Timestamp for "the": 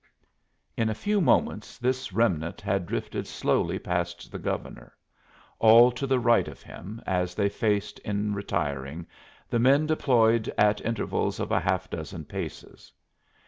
4.31-4.39, 6.07-6.17, 9.47-9.59